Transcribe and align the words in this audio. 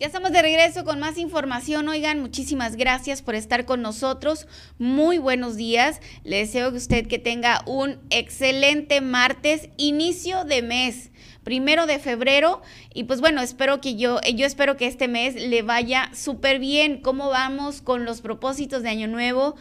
Ya 0.00 0.08
estamos 0.08 0.32
de 0.32 0.42
regreso 0.42 0.84
con 0.84 0.98
más 0.98 1.18
información. 1.18 1.88
Oigan, 1.88 2.18
muchísimas 2.18 2.74
gracias 2.74 3.22
por 3.22 3.36
estar 3.36 3.64
con 3.64 3.80
nosotros. 3.80 4.48
Muy 4.76 5.18
buenos 5.18 5.54
días. 5.54 6.00
Le 6.24 6.38
deseo 6.38 6.72
que 6.72 6.78
usted 6.78 7.06
que 7.06 7.20
tenga 7.20 7.62
un 7.64 8.00
excelente 8.10 9.00
martes, 9.00 9.68
inicio 9.76 10.44
de 10.44 10.62
mes, 10.62 11.12
primero 11.44 11.86
de 11.86 12.00
febrero. 12.00 12.60
Y 12.92 13.04
pues 13.04 13.20
bueno, 13.20 13.40
espero 13.40 13.80
que 13.80 13.94
yo, 13.94 14.20
yo 14.34 14.46
espero 14.46 14.76
que 14.76 14.88
este 14.88 15.06
mes 15.06 15.36
le 15.36 15.62
vaya 15.62 16.10
súper 16.12 16.58
bien. 16.58 17.00
¿Cómo 17.00 17.28
vamos 17.28 17.80
con 17.80 18.04
los 18.04 18.20
propósitos 18.20 18.82
de 18.82 18.88
Año 18.88 19.06
Nuevo? 19.06 19.54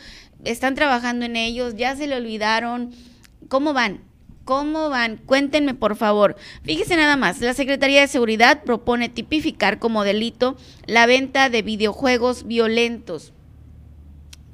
¿Están 0.45 0.73
trabajando 0.73 1.25
en 1.25 1.35
ellos? 1.35 1.75
¿Ya 1.75 1.95
se 1.95 2.07
le 2.07 2.15
olvidaron? 2.15 2.91
¿Cómo 3.49 3.73
van? 3.73 4.12
¿Cómo 4.45 4.89
van? 4.89 5.17
Cuéntenme, 5.17 5.73
por 5.73 5.95
favor. 5.95 6.35
Fíjese 6.63 6.97
nada 6.97 7.15
más, 7.15 7.39
la 7.39 7.53
Secretaría 7.53 8.01
de 8.01 8.07
Seguridad 8.07 8.63
propone 8.63 9.07
tipificar 9.07 9.79
como 9.79 10.03
delito 10.03 10.57
la 10.85 11.05
venta 11.05 11.49
de 11.49 11.61
videojuegos 11.61 12.45
violentos. 12.45 13.31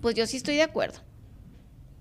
Pues 0.01 0.15
yo 0.15 0.27
sí 0.27 0.37
estoy 0.37 0.55
de 0.55 0.63
acuerdo. 0.63 0.99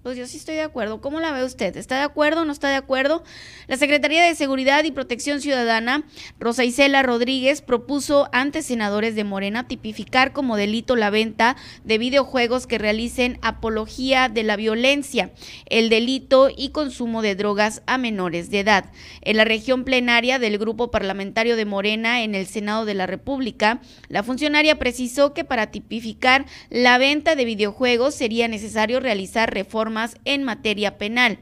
Pues 0.02 0.16
yo 0.16 0.28
sí 0.28 0.36
estoy 0.36 0.54
de 0.54 0.62
acuerdo. 0.62 1.00
¿Cómo 1.00 1.18
la 1.18 1.32
ve 1.32 1.42
usted? 1.42 1.76
¿Está 1.76 1.96
de 1.96 2.04
acuerdo 2.04 2.42
o 2.42 2.44
no 2.44 2.52
está 2.52 2.68
de 2.68 2.76
acuerdo? 2.76 3.24
La 3.66 3.76
Secretaría 3.76 4.22
de 4.22 4.36
Seguridad 4.36 4.84
y 4.84 4.92
Protección 4.92 5.40
Ciudadana, 5.40 6.04
Rosa 6.38 6.64
Isela 6.64 7.02
Rodríguez, 7.02 7.62
propuso 7.62 8.28
ante 8.32 8.62
senadores 8.62 9.16
de 9.16 9.24
Morena 9.24 9.66
tipificar 9.66 10.32
como 10.32 10.56
delito 10.56 10.94
la 10.94 11.10
venta 11.10 11.56
de 11.82 11.98
videojuegos 11.98 12.68
que 12.68 12.78
realicen 12.78 13.40
apología 13.42 14.28
de 14.28 14.44
la 14.44 14.54
violencia, 14.54 15.32
el 15.66 15.88
delito 15.88 16.48
y 16.56 16.68
consumo 16.68 17.20
de 17.20 17.34
drogas 17.34 17.82
a 17.86 17.98
menores 17.98 18.50
de 18.50 18.60
edad. 18.60 18.92
En 19.22 19.36
la 19.36 19.44
región 19.44 19.82
plenaria 19.82 20.38
del 20.38 20.58
Grupo 20.58 20.92
Parlamentario 20.92 21.56
de 21.56 21.64
Morena 21.64 22.22
en 22.22 22.36
el 22.36 22.46
Senado 22.46 22.84
de 22.84 22.94
la 22.94 23.08
República, 23.08 23.80
la 24.08 24.22
funcionaria 24.22 24.78
precisó 24.78 25.34
que 25.34 25.44
para 25.44 25.72
tipificar 25.72 26.46
la 26.70 26.98
venta 26.98 27.34
de 27.34 27.44
videojuegos 27.44 28.14
sería 28.14 28.46
necesario 28.46 29.00
realizar 29.00 29.52
reformas 29.52 29.87
en 30.24 30.44
materia 30.44 30.98
penal. 30.98 31.38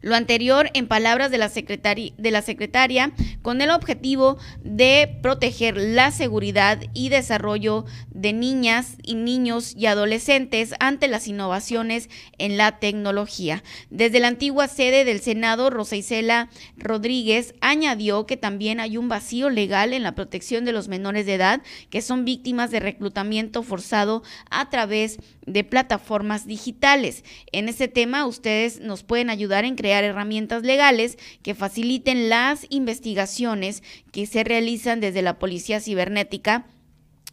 Lo 0.00 0.14
anterior 0.14 0.70
en 0.74 0.86
palabras 0.86 1.30
de 1.30 1.38
la, 1.38 1.48
de 1.48 2.30
la 2.30 2.42
secretaria 2.42 3.12
con 3.42 3.60
el 3.60 3.70
objetivo 3.70 4.38
de 4.62 5.18
proteger 5.22 5.76
la 5.76 6.10
seguridad 6.10 6.80
y 6.94 7.08
desarrollo 7.08 7.84
de 8.18 8.32
niñas 8.32 8.96
y 9.04 9.14
niños 9.14 9.74
y 9.76 9.86
adolescentes 9.86 10.74
ante 10.80 11.06
las 11.06 11.28
innovaciones 11.28 12.10
en 12.36 12.56
la 12.56 12.80
tecnología. 12.80 13.62
Desde 13.90 14.18
la 14.18 14.26
antigua 14.26 14.66
sede 14.66 15.04
del 15.04 15.20
Senado, 15.20 15.70
Rosa 15.70 15.94
Isela 15.94 16.50
Rodríguez 16.76 17.54
añadió 17.60 18.26
que 18.26 18.36
también 18.36 18.80
hay 18.80 18.96
un 18.96 19.08
vacío 19.08 19.50
legal 19.50 19.92
en 19.92 20.02
la 20.02 20.16
protección 20.16 20.64
de 20.64 20.72
los 20.72 20.88
menores 20.88 21.26
de 21.26 21.34
edad 21.34 21.62
que 21.90 22.02
son 22.02 22.24
víctimas 22.24 22.72
de 22.72 22.80
reclutamiento 22.80 23.62
forzado 23.62 24.24
a 24.50 24.68
través 24.68 25.18
de 25.46 25.62
plataformas 25.62 26.44
digitales. 26.44 27.22
En 27.52 27.68
este 27.68 27.86
tema, 27.86 28.26
ustedes 28.26 28.80
nos 28.80 29.04
pueden 29.04 29.30
ayudar 29.30 29.64
en 29.64 29.76
crear 29.76 30.02
herramientas 30.02 30.64
legales 30.64 31.18
que 31.42 31.54
faciliten 31.54 32.28
las 32.28 32.66
investigaciones 32.68 33.84
que 34.10 34.26
se 34.26 34.42
realizan 34.42 34.98
desde 34.98 35.22
la 35.22 35.38
Policía 35.38 35.80
Cibernética 35.80 36.66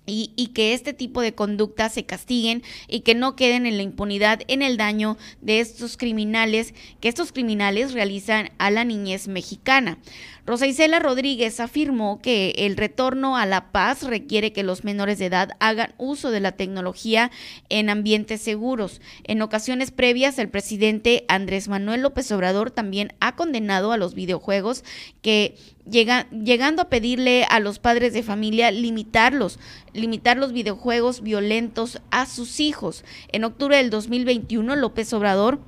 y, 0.06 0.32
y, 0.36 0.48
que 0.48 0.74
este 0.74 0.94
tipo 0.94 1.22
de 1.22 1.34
conductas 1.34 1.94
se 1.94 2.06
castiguen 2.06 2.64
y 2.88 3.02
que 3.02 3.16
no 3.16 3.36
queden 3.36 3.66
en 3.66 3.78
la 3.78 3.84
impunidad 3.84 4.42
en 4.48 4.62
el 4.62 4.78
daño 4.78 5.18
de 5.42 5.60
estos 5.60 5.98
criminales 5.98 6.74
que 7.00 7.10
estos 7.10 7.32
criminales 7.32 7.94
realizan 7.94 8.52
a 8.58 8.72
la 8.72 8.84
niñez 8.84 9.28
mexicana. 9.28 9.98
Rosa 10.46 10.68
Isela 10.68 11.00
Rodríguez 11.00 11.60
afirmó 11.60 12.22
que 12.22 12.54
el 12.58 12.78
retorno 12.78 13.36
a 13.36 13.48
la 13.48 13.72
paz 13.72 14.04
requiere 14.04 14.54
que 14.54 14.62
los 14.62 14.84
menores 14.84 15.18
de 15.18 15.26
edad 15.26 15.50
hagan 15.60 15.96
uso 15.98 16.30
de 16.30 16.40
la 16.40 16.52
tecnología 16.52 17.32
en 17.70 17.90
ambientes 17.90 18.42
seguros. 18.42 19.02
En 19.24 19.42
ocasiones 19.42 19.90
previas, 19.90 20.38
el 20.38 20.50
presidente 20.50 21.26
Andrés 21.30 21.68
Manuel 21.68 22.02
López 22.02 22.32
Obrador 22.32 22.70
también 22.70 23.14
ha 23.20 23.36
condenado 23.36 23.92
a 23.92 23.98
los 23.98 24.14
videojuegos 24.14 24.84
que 25.24 25.56
llega, 25.90 26.28
llegando 26.30 26.84
a 26.84 26.90
pedirle 26.90 27.46
a 27.50 27.60
los 27.60 27.80
padres 27.80 28.14
de 28.14 28.22
familia 28.22 28.70
limitarlos, 28.70 29.58
limitar 29.96 30.38
los 30.38 30.52
videojuegos 30.52 31.22
violentos 31.22 32.02
a 32.12 32.26
sus 32.26 32.60
hijos. 32.60 33.04
En 33.32 33.44
octubre 33.44 33.78
del 33.78 33.90
2021, 33.90 34.76
López 34.76 35.12
Obrador 35.14 35.60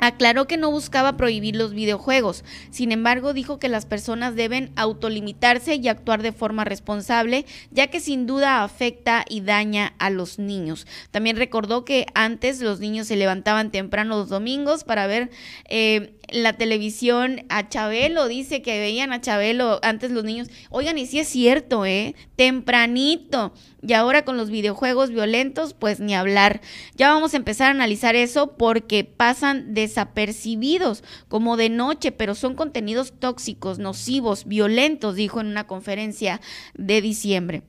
Aclaró 0.00 0.46
que 0.46 0.56
no 0.56 0.70
buscaba 0.70 1.16
prohibir 1.16 1.56
los 1.56 1.72
videojuegos, 1.72 2.44
sin 2.70 2.92
embargo 2.92 3.32
dijo 3.32 3.58
que 3.58 3.68
las 3.68 3.86
personas 3.86 4.34
deben 4.34 4.72
autolimitarse 4.76 5.76
y 5.76 5.88
actuar 5.88 6.22
de 6.22 6.32
forma 6.32 6.64
responsable, 6.64 7.44
ya 7.70 7.88
que 7.88 8.00
sin 8.00 8.26
duda 8.26 8.64
afecta 8.64 9.24
y 9.28 9.42
daña 9.42 9.94
a 9.98 10.10
los 10.10 10.38
niños. 10.38 10.86
También 11.10 11.36
recordó 11.36 11.84
que 11.84 12.06
antes 12.14 12.60
los 12.60 12.80
niños 12.80 13.06
se 13.06 13.16
levantaban 13.16 13.70
temprano 13.70 14.16
los 14.16 14.28
domingos 14.28 14.84
para 14.84 15.06
ver 15.06 15.30
eh, 15.68 16.14
la 16.28 16.52
televisión 16.54 17.44
a 17.48 17.68
Chabelo, 17.68 18.28
dice 18.28 18.62
que 18.62 18.78
veían 18.78 19.12
a 19.12 19.20
Chabelo 19.20 19.80
antes 19.82 20.10
los 20.10 20.24
niños. 20.24 20.48
Oigan, 20.70 20.98
y 20.98 21.06
sí 21.06 21.18
es 21.18 21.28
cierto, 21.28 21.84
¿eh? 21.84 22.14
Tempranito. 22.36 23.52
Y 23.82 23.94
ahora 23.94 24.24
con 24.24 24.36
los 24.36 24.50
videojuegos 24.50 25.10
violentos, 25.10 25.74
pues 25.74 26.00
ni 26.00 26.14
hablar. 26.14 26.60
Ya 26.96 27.12
vamos 27.12 27.32
a 27.32 27.38
empezar 27.38 27.68
a 27.68 27.70
analizar 27.70 28.14
eso 28.14 28.56
porque 28.56 29.04
pasan 29.04 29.72
desapercibidos, 29.74 31.02
como 31.28 31.56
de 31.56 31.70
noche, 31.70 32.12
pero 32.12 32.34
son 32.34 32.54
contenidos 32.54 33.12
tóxicos, 33.18 33.78
nocivos, 33.78 34.44
violentos, 34.44 35.14
dijo 35.14 35.40
en 35.40 35.46
una 35.46 35.66
conferencia 35.66 36.40
de 36.74 37.00
diciembre. 37.00 37.62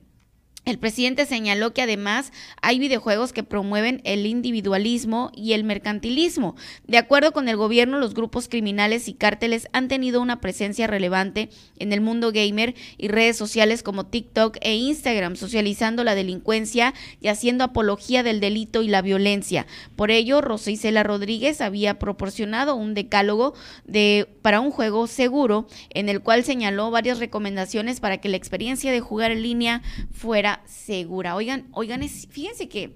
El 0.64 0.78
presidente 0.78 1.26
señaló 1.26 1.74
que 1.74 1.82
además 1.82 2.32
hay 2.60 2.78
videojuegos 2.78 3.32
que 3.32 3.42
promueven 3.42 4.00
el 4.04 4.26
individualismo 4.26 5.32
y 5.34 5.54
el 5.54 5.64
mercantilismo. 5.64 6.54
De 6.86 6.98
acuerdo 6.98 7.32
con 7.32 7.48
el 7.48 7.56
gobierno, 7.56 7.98
los 7.98 8.14
grupos 8.14 8.48
criminales 8.48 9.08
y 9.08 9.14
cárteles 9.14 9.66
han 9.72 9.88
tenido 9.88 10.20
una 10.22 10.40
presencia 10.40 10.86
relevante 10.86 11.50
en 11.80 11.92
el 11.92 12.00
mundo 12.00 12.30
gamer 12.30 12.76
y 12.96 13.08
redes 13.08 13.36
sociales 13.36 13.82
como 13.82 14.06
TikTok 14.06 14.58
e 14.60 14.76
Instagram, 14.76 15.34
socializando 15.34 16.04
la 16.04 16.14
delincuencia 16.14 16.94
y 17.20 17.26
haciendo 17.26 17.64
apología 17.64 18.22
del 18.22 18.38
delito 18.38 18.82
y 18.82 18.88
la 18.88 19.02
violencia. 19.02 19.66
Por 19.96 20.12
ello, 20.12 20.40
Rosa 20.42 20.70
Isela 20.70 21.02
Rodríguez 21.02 21.60
había 21.60 21.98
proporcionado 21.98 22.76
un 22.76 22.94
decálogo 22.94 23.54
de, 23.84 24.28
para 24.42 24.60
un 24.60 24.70
juego 24.70 25.08
seguro 25.08 25.66
en 25.90 26.08
el 26.08 26.20
cual 26.20 26.44
señaló 26.44 26.92
varias 26.92 27.18
recomendaciones 27.18 27.98
para 27.98 28.18
que 28.18 28.28
la 28.28 28.36
experiencia 28.36 28.92
de 28.92 29.00
jugar 29.00 29.32
en 29.32 29.42
línea 29.42 29.82
fuera 30.12 30.51
segura. 30.66 31.34
Oigan, 31.34 31.68
oigan, 31.72 32.06
fíjense 32.08 32.68
que, 32.68 32.94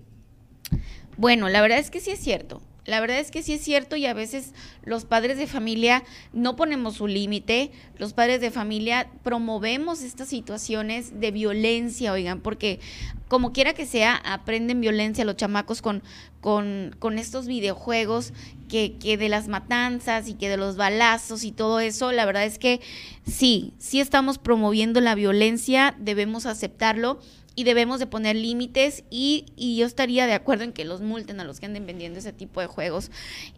bueno, 1.16 1.48
la 1.48 1.60
verdad 1.60 1.78
es 1.78 1.90
que 1.90 2.00
sí 2.00 2.10
es 2.10 2.20
cierto. 2.20 2.62
La 2.86 3.00
verdad 3.00 3.18
es 3.18 3.32
que 3.32 3.42
sí 3.42 3.52
es 3.52 3.62
cierto 3.62 3.96
y 3.96 4.06
a 4.06 4.14
veces 4.14 4.52
los 4.84 5.04
padres 5.04 5.38
de 5.38 5.48
familia 5.48 6.04
no 6.32 6.54
ponemos 6.54 6.94
su 6.94 7.08
límite, 7.08 7.72
los 7.98 8.12
padres 8.12 8.40
de 8.40 8.52
familia 8.52 9.10
promovemos 9.24 10.02
estas 10.02 10.28
situaciones 10.28 11.18
de 11.18 11.32
violencia, 11.32 12.12
oigan, 12.12 12.40
porque 12.40 12.78
como 13.26 13.52
quiera 13.52 13.74
que 13.74 13.86
sea, 13.86 14.14
aprenden 14.14 14.80
violencia 14.80 15.24
los 15.24 15.36
chamacos 15.36 15.82
con, 15.82 16.04
con, 16.40 16.94
con 17.00 17.18
estos 17.18 17.48
videojuegos 17.48 18.32
que, 18.68 18.96
que 18.98 19.16
de 19.16 19.28
las 19.28 19.48
matanzas 19.48 20.28
y 20.28 20.34
que 20.34 20.48
de 20.48 20.56
los 20.56 20.76
balazos 20.76 21.42
y 21.42 21.50
todo 21.50 21.80
eso. 21.80 22.12
La 22.12 22.24
verdad 22.24 22.44
es 22.44 22.60
que 22.60 22.80
sí, 23.26 23.72
sí 23.78 23.98
estamos 23.98 24.38
promoviendo 24.38 25.00
la 25.00 25.16
violencia, 25.16 25.96
debemos 25.98 26.46
aceptarlo 26.46 27.18
y 27.56 27.64
debemos 27.64 27.98
de 27.98 28.06
poner 28.06 28.36
límites 28.36 29.02
y, 29.10 29.46
y, 29.56 29.76
yo 29.76 29.86
estaría 29.86 30.26
de 30.26 30.34
acuerdo 30.34 30.62
en 30.62 30.74
que 30.74 30.84
los 30.84 31.00
multen 31.00 31.40
a 31.40 31.44
los 31.44 31.58
que 31.58 31.66
anden 31.66 31.86
vendiendo 31.86 32.18
ese 32.18 32.34
tipo 32.34 32.60
de 32.60 32.66
juegos 32.66 33.10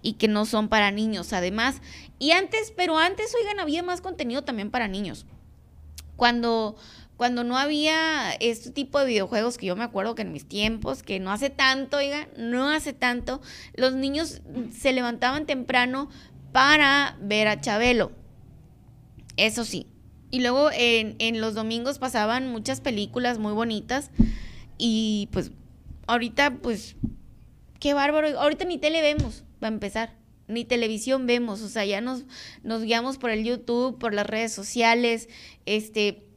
y 0.02 0.14
que 0.14 0.28
no 0.28 0.46
son 0.46 0.68
para 0.68 0.92
niños 0.92 1.32
además. 1.32 1.82
Y 2.20 2.30
antes, 2.30 2.72
pero 2.74 2.96
antes, 2.96 3.34
oigan, 3.34 3.58
había 3.58 3.82
más 3.82 4.00
contenido 4.00 4.42
también 4.42 4.70
para 4.70 4.86
niños. 4.86 5.26
Cuando, 6.14 6.76
cuando 7.16 7.42
no 7.42 7.58
había 7.58 8.32
este 8.34 8.70
tipo 8.70 9.00
de 9.00 9.06
videojuegos 9.06 9.58
que 9.58 9.66
yo 9.66 9.74
me 9.74 9.84
acuerdo 9.84 10.14
que 10.14 10.22
en 10.22 10.32
mis 10.32 10.48
tiempos, 10.48 11.02
que 11.02 11.18
no 11.18 11.32
hace 11.32 11.50
tanto, 11.50 11.96
oigan, 11.96 12.28
no 12.36 12.70
hace 12.70 12.92
tanto, 12.92 13.42
los 13.74 13.94
niños 13.94 14.42
se 14.72 14.92
levantaban 14.92 15.44
temprano 15.44 16.08
para 16.52 17.16
ver 17.20 17.48
a 17.48 17.60
Chabelo. 17.60 18.12
Eso 19.36 19.64
sí, 19.64 19.88
y 20.30 20.40
luego 20.40 20.70
en, 20.72 21.16
en 21.18 21.40
los 21.40 21.54
domingos 21.54 21.98
pasaban 21.98 22.48
muchas 22.48 22.80
películas 22.80 23.38
muy 23.38 23.52
bonitas. 23.52 24.10
Y 24.76 25.28
pues 25.32 25.50
ahorita, 26.06 26.56
pues, 26.56 26.96
qué 27.80 27.94
bárbaro. 27.94 28.38
Ahorita 28.40 28.64
ni 28.64 28.78
tele 28.78 29.00
vemos, 29.02 29.44
va 29.62 29.68
a 29.68 29.72
empezar. 29.72 30.16
Ni 30.46 30.64
televisión 30.64 31.26
vemos. 31.26 31.62
O 31.62 31.68
sea, 31.68 31.84
ya 31.84 32.00
nos, 32.00 32.24
nos 32.62 32.82
guiamos 32.82 33.18
por 33.18 33.30
el 33.30 33.44
YouTube, 33.44 33.98
por 33.98 34.14
las 34.14 34.26
redes 34.26 34.52
sociales. 34.52 35.28
Este, 35.66 36.28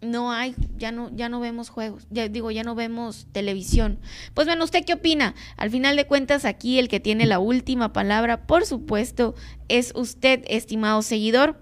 no 0.00 0.32
hay, 0.32 0.54
ya 0.76 0.92
no, 0.92 1.10
ya 1.14 1.28
no 1.28 1.40
vemos 1.40 1.70
juegos, 1.70 2.06
ya 2.10 2.28
digo, 2.28 2.50
ya 2.50 2.62
no 2.62 2.74
vemos 2.74 3.26
televisión. 3.32 3.98
Pues 4.34 4.46
bueno, 4.46 4.64
¿usted 4.64 4.84
qué 4.84 4.94
opina? 4.94 5.34
Al 5.56 5.70
final 5.70 5.96
de 5.96 6.06
cuentas, 6.06 6.44
aquí 6.44 6.78
el 6.78 6.88
que 6.88 7.00
tiene 7.00 7.26
la 7.26 7.38
última 7.38 7.92
palabra, 7.92 8.46
por 8.46 8.64
supuesto, 8.64 9.34
es 9.68 9.92
usted, 9.94 10.44
estimado 10.46 11.02
seguidor. 11.02 11.60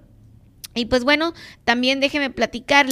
Y 0.77 0.85
pues 0.85 1.05
bueno, 1.05 1.33
también 1.65 2.01
déjeme 2.01 2.29
platicar 2.29 2.85